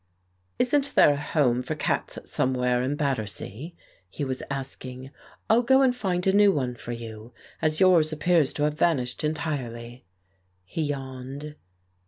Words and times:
"Isn't 0.57 0.95
there 0.95 1.11
a 1.11 1.15
home 1.17 1.61
for 1.61 1.75
cats 1.75 2.17
somewhere 2.25 2.81
in 2.81 2.95
Bat 2.95 3.17
tersea?" 3.17 3.75
he 4.09 4.23
was 4.23 4.41
asking. 4.49 5.11
"I'll 5.47 5.61
go 5.61 5.83
and 5.83 5.95
find 5.95 6.25
a 6.25 6.33
new 6.33 6.51
one 6.51 6.73
for 6.73 6.91
you, 6.91 7.33
as 7.61 7.79
yours 7.79 8.11
appears 8.11 8.51
to 8.53 8.63
have 8.63 8.73
vanished 8.79 9.23
entirely." 9.23 10.03
He 10.65 10.81
yawned. 10.81 11.53